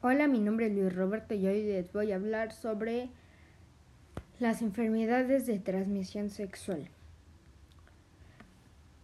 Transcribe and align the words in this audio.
Hola, 0.00 0.28
mi 0.28 0.38
nombre 0.38 0.66
es 0.66 0.72
Luis 0.72 0.94
Roberto 0.94 1.34
y 1.34 1.44
hoy 1.48 1.64
les 1.64 1.92
voy 1.92 2.12
a 2.12 2.14
hablar 2.14 2.52
sobre 2.52 3.10
las 4.38 4.62
enfermedades 4.62 5.44
de 5.44 5.58
transmisión 5.58 6.30
sexual. 6.30 6.88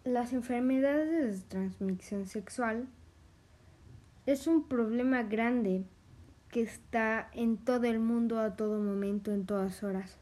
Las 0.04 0.32
enfermedades 0.32 1.40
de 1.40 1.48
transmisión 1.48 2.26
sexual 2.26 2.86
es 4.26 4.46
un 4.46 4.68
problema 4.68 5.24
grande 5.24 5.82
que 6.48 6.62
está 6.62 7.28
en 7.32 7.56
todo 7.56 7.86
el 7.86 7.98
mundo 7.98 8.38
a 8.38 8.54
todo 8.54 8.78
momento, 8.78 9.32
en 9.32 9.46
todas 9.46 9.82
horas. 9.82 10.16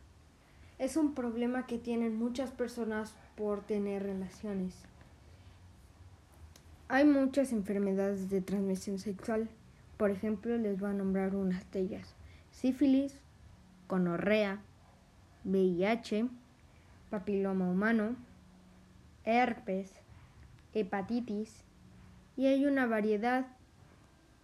Es 0.79 0.96
un 0.96 1.12
problema 1.12 1.66
que 1.66 1.77
tienen 1.77 2.16
muchas 2.16 2.50
personas 2.50 3.14
por 3.36 3.61
tener 3.66 4.04
relaciones. 4.04 4.75
Hay 6.89 7.04
muchas 7.04 7.52
enfermedades 7.52 8.30
de 8.30 8.41
transmisión 8.41 8.98
sexual 8.98 9.50
por 10.02 10.10
ejemplo, 10.10 10.58
les 10.58 10.80
voy 10.80 10.90
a 10.90 10.94
nombrar 10.94 11.36
unas 11.36 11.70
de 11.70 11.78
ellas. 11.78 12.16
Sífilis, 12.50 13.20
conorrea, 13.86 14.60
VIH, 15.44 16.29
papiloma 17.08 17.70
humano, 17.70 18.16
herpes, 19.24 19.93
hepatitis 20.74 21.62
y 22.36 22.46
hay 22.46 22.66
una 22.66 22.86
variedad 22.86 23.46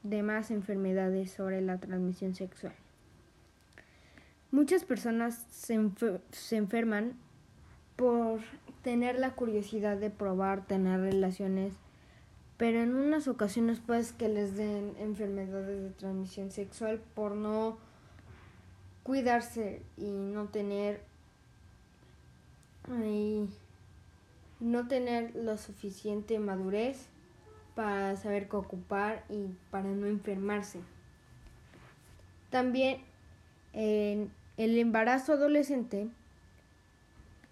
de 0.04 0.22
más 0.22 0.52
enfermedades 0.52 1.32
sobre 1.32 1.60
la 1.60 1.78
transmisión 1.78 2.36
sexual. 2.36 2.74
Muchas 4.52 4.84
personas 4.84 5.44
se, 5.50 5.90
se, 6.30 6.56
enferman 6.56 7.14
por 7.96 8.42
tener 8.84 9.18
la 9.18 9.32
curiosidad 9.32 9.96
de 9.96 10.10
probar 10.10 10.68
tener 10.68 11.00
relaciones 11.00 11.74
pero 12.58 12.82
en 12.82 12.94
unas 12.94 13.28
ocasiones 13.28 13.80
pues 13.86 14.12
que 14.12 14.28
les 14.28 14.56
den 14.56 14.94
enfermedades 14.98 15.80
de 15.80 15.90
transmisión 15.90 16.50
sexual 16.50 17.00
por 17.14 17.36
no 17.36 17.78
cuidarse 19.04 19.80
y 19.96 20.10
no 20.10 20.48
tener 20.48 21.00
y 23.04 23.48
no 24.60 24.88
tener 24.88 25.34
lo 25.36 25.56
suficiente 25.56 26.38
madurez 26.40 27.06
para 27.76 28.16
saber 28.16 28.48
qué 28.48 28.56
ocupar 28.56 29.24
y 29.28 29.54
para 29.70 29.88
no 29.88 30.06
enfermarse. 30.06 30.80
También 32.50 33.02
en 33.72 34.32
el 34.56 34.76
embarazo 34.78 35.34
adolescente 35.34 36.08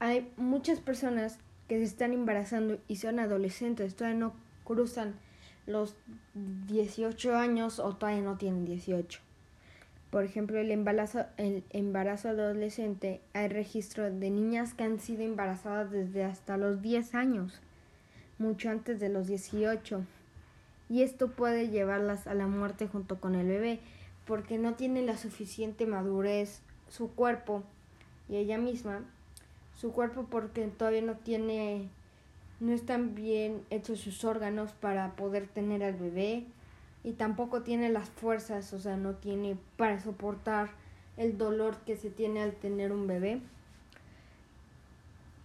hay 0.00 0.32
muchas 0.36 0.80
personas 0.80 1.38
que 1.68 1.78
se 1.78 1.84
están 1.84 2.12
embarazando 2.12 2.78
y 2.88 2.96
son 2.96 3.20
adolescentes, 3.20 3.94
todavía 3.94 4.18
no 4.18 4.45
cruzan 4.66 5.14
los 5.66 5.96
18 6.68 7.34
años 7.36 7.78
o 7.78 7.94
todavía 7.96 8.22
no 8.22 8.36
tienen 8.36 8.64
18. 8.64 9.20
Por 10.10 10.24
ejemplo, 10.24 10.58
el 10.58 10.70
embarazo, 10.70 11.26
el 11.36 11.64
embarazo 11.70 12.28
adolescente, 12.28 13.20
hay 13.32 13.48
registro 13.48 14.10
de 14.10 14.30
niñas 14.30 14.74
que 14.74 14.84
han 14.84 15.00
sido 15.00 15.22
embarazadas 15.22 15.90
desde 15.90 16.24
hasta 16.24 16.56
los 16.56 16.82
10 16.82 17.14
años, 17.14 17.60
mucho 18.38 18.70
antes 18.70 19.00
de 19.00 19.08
los 19.08 19.26
18. 19.26 20.04
Y 20.88 21.02
esto 21.02 21.30
puede 21.32 21.68
llevarlas 21.68 22.26
a 22.26 22.34
la 22.34 22.46
muerte 22.46 22.86
junto 22.86 23.20
con 23.20 23.34
el 23.34 23.48
bebé, 23.48 23.80
porque 24.26 24.58
no 24.58 24.74
tiene 24.74 25.02
la 25.02 25.16
suficiente 25.16 25.86
madurez 25.86 26.60
su 26.88 27.10
cuerpo 27.12 27.64
y 28.28 28.36
ella 28.36 28.58
misma, 28.58 29.00
su 29.74 29.92
cuerpo 29.92 30.26
porque 30.30 30.66
todavía 30.66 31.02
no 31.02 31.14
tiene 31.14 31.88
no 32.60 32.72
están 32.72 33.14
bien 33.14 33.62
hechos 33.70 34.00
sus 34.00 34.24
órganos 34.24 34.72
para 34.72 35.14
poder 35.16 35.46
tener 35.46 35.82
al 35.84 35.94
bebé 35.94 36.44
y 37.04 37.12
tampoco 37.12 37.62
tiene 37.62 37.88
las 37.88 38.08
fuerzas, 38.08 38.72
o 38.72 38.80
sea, 38.80 38.96
no 38.96 39.14
tiene 39.14 39.56
para 39.76 40.00
soportar 40.00 40.70
el 41.16 41.38
dolor 41.38 41.76
que 41.86 41.96
se 41.96 42.10
tiene 42.10 42.42
al 42.42 42.52
tener 42.52 42.92
un 42.92 43.06
bebé. 43.06 43.40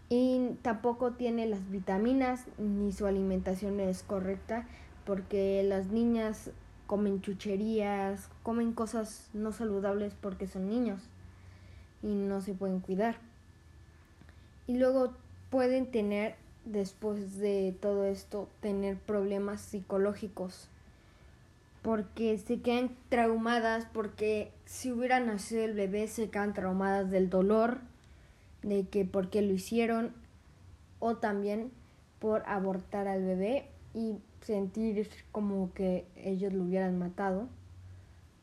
Y 0.10 0.58
tampoco 0.62 1.12
tiene 1.12 1.46
las 1.46 1.70
vitaminas 1.70 2.46
ni 2.58 2.92
su 2.92 3.06
alimentación 3.06 3.80
es 3.80 4.04
correcta 4.04 4.68
porque 5.06 5.64
las 5.64 5.88
niñas 5.88 6.52
comen 6.88 7.22
chucherías, 7.22 8.30
comen 8.44 8.74
cosas 8.74 9.30
no 9.34 9.54
saludables 9.54 10.14
porque 10.20 10.48
son 10.48 10.68
niños 10.68 11.02
y 12.04 12.08
no 12.08 12.42
se 12.42 12.54
pueden 12.54 12.82
cuidar. 12.82 13.16
Y 14.68 14.78
luego 14.78 15.14
pueden 15.50 15.92
tener 15.92 16.36
después 16.66 17.38
de 17.40 17.76
todo 17.82 18.06
esto 18.06 18.48
tener 18.62 18.98
problemas 18.98 19.62
psicológicos 19.62 20.68
porque 21.82 22.38
se 22.38 22.62
quedan 22.62 22.96
traumadas 23.10 23.88
porque 23.92 24.52
si 24.66 24.92
hubiera 24.92 25.20
nacido 25.20 25.64
el 25.64 25.74
bebé 25.74 26.08
se 26.08 26.30
quedan 26.30 26.54
traumadas 26.54 27.10
del 27.10 27.30
dolor 27.30 27.80
de 28.62 28.86
que 28.88 29.06
por 29.06 29.30
qué 29.30 29.42
lo 29.42 29.54
hicieron 29.54 30.14
o 31.00 31.16
también 31.16 31.72
por 32.20 32.44
abortar 32.46 33.08
al 33.08 33.24
bebé 33.24 33.68
y 33.96 34.18
sentir 34.42 35.10
como 35.32 35.74
que 35.74 36.06
ellos 36.16 36.54
lo 36.54 36.64
hubieran 36.64 37.00
matado 37.00 37.48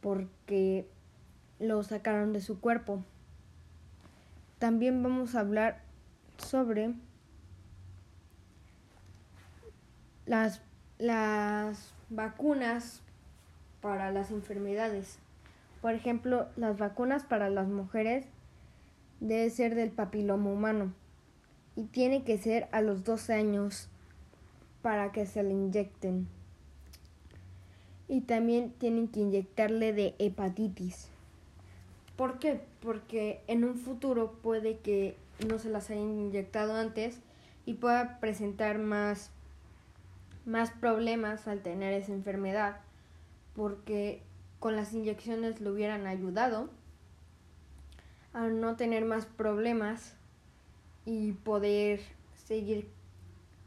porque 0.01 0.89
lo 1.61 1.83
sacaron 1.83 2.33
de 2.33 2.41
su 2.41 2.61
cuerpo. 2.61 3.03
También 4.59 5.03
vamos 5.03 5.35
a 5.35 5.41
hablar 5.41 5.83
sobre 6.39 6.95
las, 10.29 10.61
las 10.99 11.93
vacunas 12.11 13.01
para 13.81 14.13
las 14.13 14.31
enfermedades. 14.31 15.19
Por 15.81 15.95
ejemplo, 15.95 16.49
las 16.57 16.79
vacunas 16.79 17.25
para 17.25 17.49
las 17.49 17.67
mujeres 17.67 18.27
debe 19.21 19.49
ser 19.51 19.75
del 19.75 19.91
papiloma 19.91 20.51
humano 20.51 20.93
y 21.77 21.85
tiene 21.85 22.25
que 22.25 22.37
ser 22.39 22.69
a 22.73 22.83
los 22.83 23.05
12 23.05 23.33
años 23.33 23.89
para 24.83 25.13
que 25.13 25.27
se 25.27 25.43
le 25.43 25.51
inyecten. 25.51 26.29
Y 28.07 28.23
también 28.23 28.73
tienen 28.73 29.09
que 29.09 29.21
inyectarle 29.21 29.93
de 29.93 30.15
hepatitis. 30.19 31.09
¿Por 32.17 32.39
qué? 32.39 32.61
Porque 32.83 33.41
en 33.47 33.65
un 33.65 33.77
futuro 33.77 34.33
puede 34.43 34.79
que 34.79 35.17
no 35.49 35.59
se 35.59 35.71
las 35.71 35.89
hayan 35.91 36.19
inyectado 36.19 36.75
antes 36.75 37.21
y 37.65 37.75
pueda 37.75 38.19
presentar 38.19 38.79
más 38.79 39.31
más 40.49 40.71
problemas 40.71 41.47
al 41.47 41.61
tener 41.61 41.93
esa 41.93 42.13
enfermedad 42.13 42.81
porque 43.55 44.23
con 44.61 44.77
las 44.77 44.95
inyecciones 44.95 45.61
le 45.61 45.71
hubieran 45.71 46.07
ayudado 46.07 46.71
a 48.33 48.49
no 48.49 48.77
tener 48.77 49.05
más 49.05 49.27
problemas 49.27 50.15
y 51.05 51.33
poder 51.33 52.01
seguir 52.47 52.89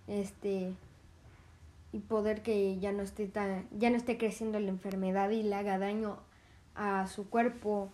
este 0.08 0.74
y 1.94 2.00
poder 2.00 2.42
que 2.42 2.80
ya 2.80 2.92
no 2.92 3.04
esté 3.04 3.28
tan, 3.28 3.68
ya 3.78 3.90
no 3.90 3.98
esté 3.98 4.18
creciendo 4.18 4.60
la 4.60 4.70
enfermedad 4.70 5.30
y 5.30 5.44
le 5.44 5.56
haga 5.56 5.78
daño 5.78 6.18
a 6.74 7.06
su 7.08 7.30
cuerpo 7.30 7.90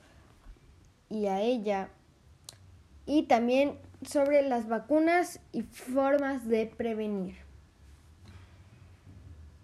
y 1.10 1.26
a 1.26 1.42
ella. 1.42 1.90
Y 3.06 3.24
también 3.24 3.80
sobre 4.04 4.44
las 4.44 4.68
vacunas 4.68 5.40
y 5.52 5.64
formas 5.64 6.48
de 6.48 6.68
prevenir 6.68 7.47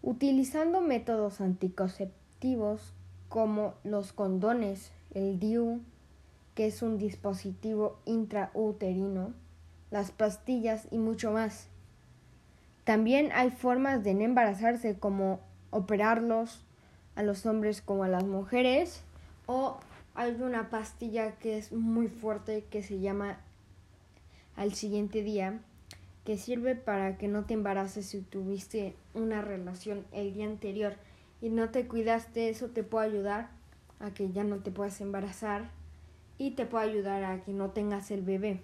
utilizando 0.04 0.82
métodos 0.82 1.42
anticonceptivos 1.42 2.94
como 3.30 3.74
los 3.84 4.14
condones, 4.14 4.92
el 5.16 5.40
DIU, 5.40 5.82
que 6.54 6.68
es 6.68 6.84
un 6.84 7.00
dispositivo 7.00 7.98
intrauterino, 8.06 9.34
las 9.90 10.12
pastillas 10.12 10.88
y 10.92 11.00
mucho 11.00 11.32
más. 11.32 11.68
También 12.84 13.32
hay 13.34 13.50
formas 13.50 14.04
de 14.04 14.12
embarazarse 14.12 15.00
como 15.00 15.40
operarlos 15.72 16.64
a 17.16 17.24
los 17.24 17.46
hombres 17.46 17.82
como 17.82 18.04
a 18.04 18.10
las 18.10 18.26
mujeres 18.26 19.02
o 19.46 19.78
hay 20.16 20.34
una 20.42 20.70
pastilla 20.70 21.32
que 21.40 21.58
es 21.58 21.72
muy 21.72 22.08
fuerte 22.08 22.66
que 22.70 22.84
se 22.84 23.00
llama 23.00 23.40
al 24.56 24.74
siguiente 24.74 25.24
día 25.24 25.60
que 26.24 26.38
sirve 26.38 26.76
para 26.76 27.18
que 27.18 27.28
no 27.28 27.46
te 27.46 27.54
embaraces 27.54 28.06
si 28.06 28.22
tuviste 28.22 28.96
una 29.14 29.42
relación 29.42 30.06
el 30.12 30.34
día 30.34 30.46
anterior 30.46 30.96
y 31.42 31.50
no 31.50 31.70
te 31.70 31.88
cuidaste, 31.88 32.50
eso 32.50 32.70
te 32.70 32.84
puede 32.84 33.08
ayudar 33.08 33.50
a 34.00 34.14
que 34.14 34.32
ya 34.32 34.44
no 34.44 34.58
te 34.58 34.72
puedas 34.72 35.02
embarazar 35.02 35.70
y 36.38 36.52
te 36.52 36.66
puede 36.66 36.90
ayudar 36.90 37.24
a 37.24 37.44
que 37.44 37.52
no 37.52 37.72
tengas 37.72 38.12
el 38.12 38.22
bebé. 38.22 38.62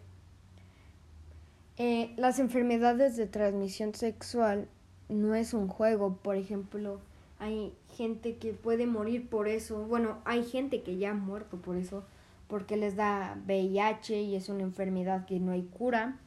Eh, 1.78 2.14
las 2.18 2.40
enfermedades 2.40 3.18
de 3.18 3.26
transmisión 3.26 3.94
sexual 3.94 4.68
no 5.10 5.36
es 5.36 5.54
un 5.54 5.68
juego, 5.68 6.18
por 6.18 6.36
ejemplo, 6.36 7.00
hay 7.40 7.74
gente 7.96 8.38
que 8.38 8.54
puede 8.54 8.86
morir 8.86 9.30
por 9.30 9.48
eso, 9.48 9.86
bueno, 9.86 10.20
hay 10.26 10.44
gente 10.44 10.82
que 10.82 10.98
ya 10.98 11.12
ha 11.12 11.14
muerto 11.14 11.58
por 11.58 11.78
eso, 11.78 12.04
porque 12.48 12.78
les 12.78 12.96
da 12.96 13.38
VIH 13.46 14.22
y 14.22 14.36
es 14.36 14.50
una 14.50 14.64
enfermedad 14.64 15.26
que 15.26 15.40
no 15.40 15.52
hay 15.52 15.64
cura 15.64 16.20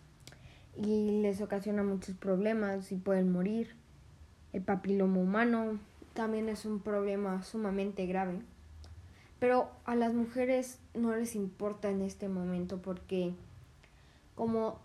y 0.76 1.20
les 1.22 1.40
ocasiona 1.40 1.82
muchos 1.82 2.16
problemas 2.16 2.92
y 2.92 2.96
pueden 2.96 3.30
morir. 3.32 3.74
El 4.52 4.62
papiloma 4.62 5.18
humano 5.18 5.78
también 6.14 6.48
es 6.48 6.64
un 6.66 6.80
problema 6.80 7.42
sumamente 7.42 8.04
grave 8.06 8.40
Pero 9.38 9.70
a 9.86 9.94
las 9.94 10.12
mujeres 10.12 10.78
no 10.94 11.14
les 11.16 11.34
importa 11.34 11.88
en 11.88 12.02
este 12.02 12.28
momento 12.28 12.82
porque 12.82 13.32
como 14.34 14.78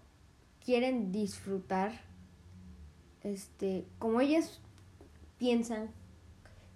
quieren 0.63 1.11
disfrutar, 1.11 1.91
este, 3.23 3.85
como 3.99 4.21
ellas 4.21 4.59
piensan 5.37 5.89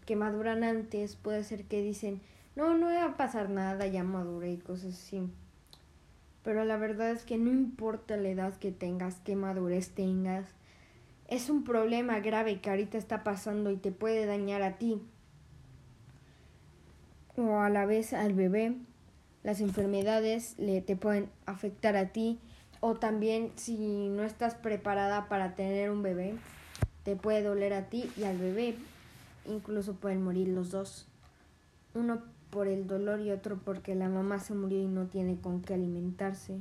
que 0.06 0.16
maduran 0.16 0.63
antes, 0.63 1.16
puede 1.16 1.44
ser 1.44 1.66
que 1.66 1.81
dicen, 1.81 2.22
no, 2.56 2.78
no 2.78 2.88
va 2.88 3.06
a 3.06 3.18
pasar 3.18 3.50
nada, 3.50 3.88
ya 3.88 4.04
maduré 4.04 4.54
y 4.54 4.58
cosas 4.58 4.94
así. 4.94 5.30
Pero 6.43 6.65
la 6.65 6.77
verdad 6.77 7.11
es 7.11 7.23
que 7.23 7.38
no 7.38 7.51
importa 7.51 8.17
la 8.17 8.29
edad 8.29 8.57
que 8.57 8.71
tengas, 8.71 9.19
qué 9.23 9.35
madurez 9.35 9.91
tengas, 9.91 10.45
es 11.27 11.49
un 11.49 11.63
problema 11.63 12.19
grave 12.19 12.59
que 12.59 12.69
ahorita 12.69 12.97
está 12.97 13.23
pasando 13.23 13.71
y 13.71 13.77
te 13.77 13.91
puede 13.91 14.25
dañar 14.25 14.63
a 14.63 14.77
ti 14.77 15.01
o 17.38 17.59
a 17.59 17.69
la 17.69 17.85
vez 17.85 18.13
al 18.13 18.33
bebé. 18.33 18.75
Las 19.43 19.61
enfermedades 19.61 20.55
le 20.59 20.81
te 20.81 20.95
pueden 20.95 21.29
afectar 21.45 21.95
a 21.95 22.09
ti 22.09 22.38
o 22.81 22.95
también 22.95 23.51
si 23.55 24.09
no 24.09 24.23
estás 24.23 24.55
preparada 24.55 25.29
para 25.29 25.55
tener 25.55 25.89
un 25.89 26.03
bebé, 26.03 26.35
te 27.03 27.15
puede 27.15 27.43
doler 27.43 27.73
a 27.73 27.85
ti 27.89 28.09
y 28.17 28.23
al 28.23 28.38
bebé. 28.38 28.75
Incluso 29.45 29.93
pueden 29.93 30.23
morir 30.23 30.49
los 30.49 30.71
dos. 30.71 31.07
Uno 31.93 32.21
por 32.49 32.67
el 32.67 32.85
dolor 32.85 33.21
y 33.21 33.31
otro 33.31 33.57
porque 33.57 33.95
la 33.95 34.09
mamá 34.09 34.39
se 34.39 34.53
murió 34.53 34.79
y 34.79 34.88
no 34.88 35.07
tiene 35.07 35.38
con 35.39 35.61
qué 35.61 35.73
alimentarse. 35.73 36.57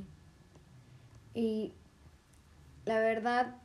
Y 1.33 1.73
la 2.85 2.99
verdad, 2.99 3.55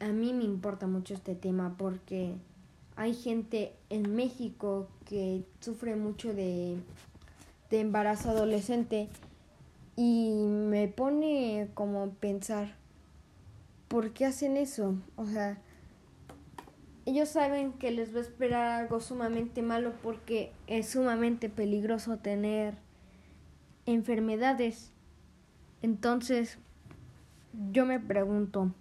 a 0.00 0.08
mí 0.08 0.32
me 0.32 0.44
importa 0.44 0.86
mucho 0.86 1.14
este 1.14 1.34
tema 1.34 1.74
porque 1.78 2.34
hay 2.96 3.14
gente 3.14 3.74
en 3.90 4.14
México 4.14 4.88
que 5.04 5.44
sufre 5.60 5.96
mucho 5.96 6.34
de, 6.34 6.76
de 7.70 7.80
embarazo 7.80 8.30
adolescente 8.30 9.08
y 9.96 10.30
me 10.30 10.88
pone 10.88 11.68
como 11.74 12.10
pensar, 12.10 12.74
¿por 13.88 14.12
qué 14.12 14.26
hacen 14.26 14.56
eso? 14.56 14.94
O 15.16 15.26
sea, 15.26 15.58
ellos 17.06 17.28
saben 17.28 17.72
que 17.72 17.92
les 17.92 18.12
va 18.12 18.18
a 18.18 18.22
esperar 18.22 18.80
algo 18.80 19.00
sumamente 19.00 19.62
malo 19.62 19.92
porque 20.02 20.52
es 20.66 20.88
sumamente 20.88 21.48
peligroso 21.48 22.18
tener 22.18 22.74
enfermedades. 23.86 24.90
Entonces, 25.82 26.58
yo 27.70 27.86
me 27.86 28.00
pregunto, 28.00 28.72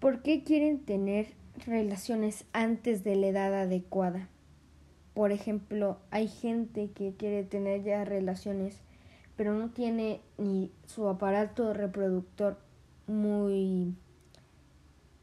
¿por 0.00 0.22
qué 0.22 0.42
quieren 0.42 0.80
tener 0.80 1.28
relaciones 1.66 2.44
antes 2.52 3.04
de 3.04 3.14
la 3.14 3.28
edad 3.28 3.54
adecuada? 3.54 4.28
Por 5.14 5.30
ejemplo, 5.30 5.98
hay 6.10 6.26
gente 6.26 6.90
que 6.90 7.14
quiere 7.14 7.44
tener 7.44 7.84
ya 7.84 8.04
relaciones, 8.04 8.80
pero 9.36 9.54
no 9.54 9.70
tiene 9.70 10.20
ni 10.36 10.72
su 10.86 11.08
aparato 11.08 11.72
reproductor 11.74 12.58
muy 13.06 13.94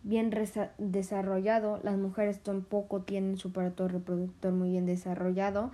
bien 0.07 0.33
desarrollado, 0.77 1.81
las 1.83 1.98
mujeres 1.98 2.39
tampoco 2.39 3.01
tienen 3.01 3.38
su 3.38 3.50
aparato 3.50 3.88
reproductor 3.89 4.54
muy 4.54 4.69
bien 4.71 4.86
desarrollado 4.86 5.71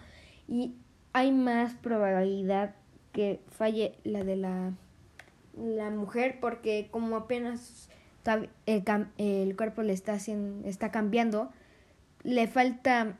y 0.47 0.73
hay 1.13 1.31
más 1.31 1.73
probabilidad 1.75 2.73
que 3.11 3.41
falle 3.49 3.95
la 4.03 4.23
de 4.23 4.35
la, 4.35 4.73
la 5.55 5.91
mujer 5.91 6.39
porque 6.41 6.87
como 6.89 7.15
apenas 7.15 7.89
el, 8.65 9.07
el 9.19 9.55
cuerpo 9.55 9.83
le 9.83 9.93
está, 9.93 10.13
haciendo, 10.13 10.67
está 10.67 10.91
cambiando, 10.91 11.51
le 12.23 12.47
falta 12.47 13.17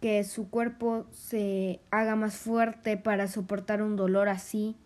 que 0.00 0.24
su 0.24 0.50
cuerpo 0.50 1.06
se 1.12 1.78
haga 1.92 2.16
más 2.16 2.34
fuerte 2.36 2.96
para 2.96 3.28
soportar 3.28 3.80
un 3.80 3.94
dolor 3.94 4.28
así 4.28 4.76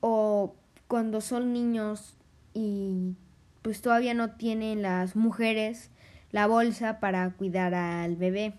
o 0.00 0.56
cuando 0.88 1.20
son 1.20 1.52
niños 1.52 2.16
y 2.54 3.14
pues 3.62 3.82
todavía 3.82 4.14
no 4.14 4.30
tienen 4.30 4.82
las 4.82 5.16
mujeres 5.16 5.90
la 6.32 6.46
bolsa 6.46 7.00
para 7.00 7.28
cuidar 7.30 7.74
al 7.74 8.16
bebé. 8.16 8.54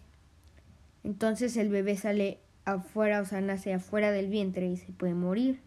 Entonces 1.03 1.57
el 1.57 1.69
bebé 1.69 1.97
sale 1.97 2.39
afuera, 2.65 3.21
o 3.21 3.25
sea, 3.25 3.41
nace 3.41 3.73
afuera 3.73 4.11
del 4.11 4.27
vientre 4.27 4.67
y 4.67 4.77
se 4.77 4.91
puede 4.91 5.13
morir. 5.13 5.59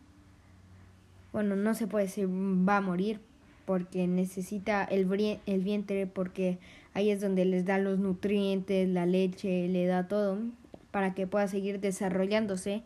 Bueno, 1.32 1.56
no 1.56 1.74
se 1.74 1.86
puede 1.86 2.06
decir 2.06 2.28
va 2.28 2.76
a 2.76 2.80
morir 2.80 3.20
porque 3.64 4.06
necesita 4.06 4.84
el, 4.84 5.40
el 5.46 5.62
vientre 5.62 6.06
porque 6.06 6.58
ahí 6.92 7.10
es 7.10 7.20
donde 7.20 7.44
les 7.44 7.64
da 7.64 7.78
los 7.78 7.98
nutrientes, 7.98 8.88
la 8.88 9.06
leche, 9.06 9.68
le 9.68 9.86
da 9.86 10.06
todo 10.06 10.38
para 10.90 11.14
que 11.14 11.26
pueda 11.26 11.48
seguir 11.48 11.80
desarrollándose 11.80 12.82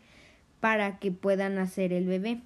para 0.61 0.99
que 0.99 1.13
puedan 1.13 1.59
hacer 1.59 1.93
el 1.93 2.07
bebé. 2.07 2.41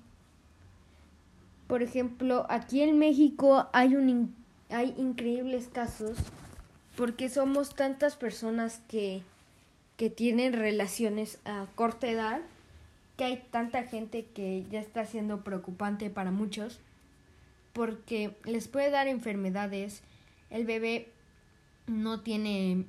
Por 1.67 1.83
ejemplo, 1.83 2.47
aquí 2.49 2.83
en 2.83 2.99
México 2.99 3.69
hay, 3.73 3.97
un, 3.97 4.35
hay 4.69 4.95
increíbles 4.99 5.69
casos 5.73 6.19
porque 6.97 7.29
somos 7.29 7.75
tantas 7.75 8.17
personas 8.17 8.81
que, 8.89 9.23
que 9.97 10.11
tienen 10.11 10.53
relaciones 10.53 11.39
a 11.45 11.67
corta 11.75 12.09
edad 12.09 12.41
que 13.17 13.25
hay 13.25 13.43
tanta 13.51 13.85
gente 13.85 14.27
que 14.35 14.65
ya 14.71 14.81
está 14.81 15.05
siendo 15.05 15.45
preocupante 15.45 16.11
para 16.11 16.31
muchos 16.31 16.81
porque 17.73 18.37
les 18.45 18.69
puede 18.69 18.91
dar 18.91 19.09
enfermedades. 19.09 20.03
El 20.51 20.67
bebé 20.67 21.11
no 21.87 22.21
tiene 22.21 22.85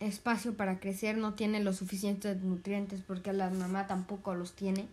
espacio 0.00 0.54
para 0.54 0.78
crecer, 0.78 1.16
no 1.16 1.34
tiene 1.34 1.62
los 1.62 1.76
suficientes 1.76 2.42
nutrientes 2.42 3.00
porque 3.06 3.32
la 3.32 3.50
mamá 3.50 3.86
tampoco 3.86 4.34
los 4.34 4.52
tiene. 4.52 4.86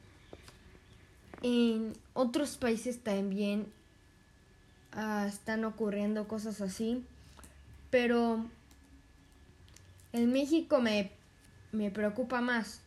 En 1.43 1.93
otros 2.13 2.57
países 2.57 3.03
también 3.03 3.67
ah, 4.93 5.25
están 5.27 5.65
ocurriendo 5.65 6.27
cosas 6.27 6.61
así, 6.61 7.03
pero 7.91 8.45
en 10.13 10.31
México 10.31 10.79
me, 10.79 11.11
me 11.73 11.91
preocupa 11.91 12.39
más 12.39 12.81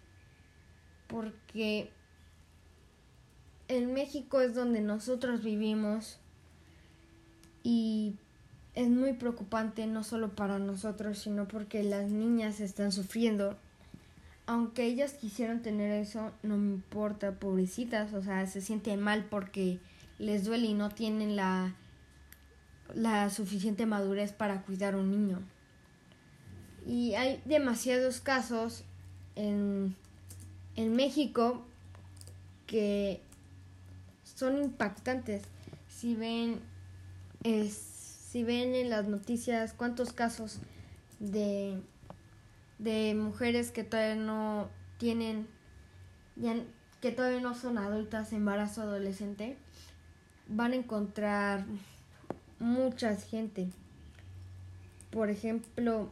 porque 1.07 1.91
en 3.69 3.93
México 3.93 4.41
es 4.41 4.55
donde 4.55 4.81
nosotros 4.81 5.43
vivimos 5.43 6.19
y 7.63 8.15
es 8.75 8.89
muy 8.89 9.13
preocupante 9.13 9.87
no 9.87 10.05
solo 10.05 10.35
para 10.35 10.59
nosotros, 10.59 11.19
sino 11.19 11.47
porque 11.49 11.83
las 11.83 12.11
niñas 12.11 12.61
están 12.61 12.93
sufriendo 12.93 13.57
aunque 14.47 14.85
ellas 14.85 15.15
quisieran 15.15 15.63
tener 15.63 15.91
eso, 15.93 16.33
no 16.43 16.57
me 16.57 16.73
importa, 16.75 17.33
pobrecitas, 17.33 18.13
o 18.15 18.23
sea, 18.23 18.47
se 18.47 18.61
sienten 18.61 19.01
mal 19.01 19.25
porque 19.25 19.81
les 20.19 20.45
duele 20.45 20.67
y 20.69 20.75
no 20.75 20.91
tienen 20.91 21.35
la, 21.35 21.75
la 22.95 23.29
suficiente 23.31 23.87
madurez 23.87 24.33
para 24.33 24.63
cuidar 24.63 24.95
a 24.95 24.99
un 24.99 25.11
niño. 25.11 25.41
Y 26.87 27.15
hay 27.15 27.43
demasiados 27.45 28.21
casos 28.21 28.85
en, 29.35 29.97
en 30.77 30.95
México 30.95 31.65
que 32.69 33.21
son 34.23 34.59
impactantes. 34.59 35.43
Si 35.89 36.15
ven, 36.15 36.61
es, 37.43 37.75
si 37.75 38.45
ven 38.45 38.77
en 38.77 38.91
las 38.91 39.09
noticias 39.09 39.73
cuántos 39.73 40.13
casos 40.13 40.61
de 41.19 41.81
de 42.79 43.15
mujeres 43.15 43.71
que 43.71 43.85
todavía 43.85 44.17
no 44.17 44.69
tienen, 44.99 45.47
que 47.01 47.13
todavía 47.13 47.41
no 47.41 47.55
son 47.55 47.79
adultas, 47.79 48.33
embarazo 48.33 48.83
adolescente, 48.83 49.57
van 50.49 50.73
a 50.73 50.77
encontrar 50.77 51.65
mucha 52.59 53.15
gente. 53.17 53.69
Por 55.11 55.31
ejemplo, 55.31 56.11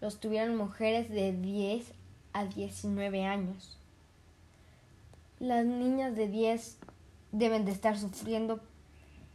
los 0.01 0.19
tuvieron 0.19 0.57
mujeres 0.57 1.11
de 1.11 1.33
10 1.33 1.93
a 2.33 2.45
19 2.47 3.25
años. 3.25 3.79
Las 5.39 5.65
niñas 5.65 6.17
de 6.17 6.29
10 6.29 6.79
deben 7.31 7.65
de 7.65 7.73
estar 7.73 7.99
sufriendo, 7.99 8.61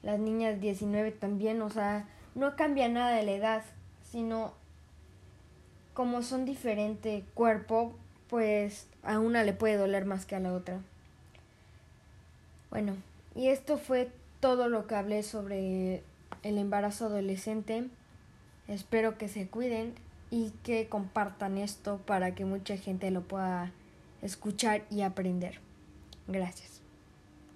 las 0.03 0.19
niñas 0.19 0.55
de 0.55 0.61
19 0.61 1.11
también, 1.11 1.61
o 1.61 1.69
sea, 1.69 2.07
no 2.35 2.55
cambia 2.55 2.89
nada 2.89 3.11
de 3.11 3.23
la 3.23 3.31
edad, 3.31 3.63
sino 4.11 4.53
como 5.93 6.21
son 6.21 6.45
diferente 6.45 7.25
cuerpo, 7.33 7.95
pues 8.29 8.87
a 9.03 9.19
una 9.19 9.43
le 9.43 9.53
puede 9.53 9.77
doler 9.77 10.05
más 10.05 10.25
que 10.25 10.35
a 10.35 10.39
la 10.39 10.53
otra. 10.53 10.79
Bueno, 12.69 12.95
y 13.37 13.49
esto 13.49 13.77
fue 13.77 14.11
todo 14.39 14.67
lo 14.67 14.87
que 14.87 14.95
hablé 14.95 15.21
sobre 15.21 16.03
el 16.41 16.57
embarazo 16.57 17.05
adolescente. 17.05 17.87
Espero 18.67 19.17
que 19.17 19.27
se 19.27 19.47
cuiden 19.47 19.93
y 20.31 20.51
que 20.63 20.89
compartan 20.89 21.57
esto 21.59 21.99
para 22.05 22.33
que 22.33 22.45
mucha 22.45 22.77
gente 22.77 23.11
lo 23.11 23.21
pueda 23.21 23.71
escuchar 24.23 24.83
y 24.89 25.01
aprender. 25.01 25.59
Gracias. 26.27 26.76